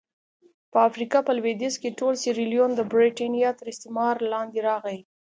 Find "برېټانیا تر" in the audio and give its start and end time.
2.93-3.65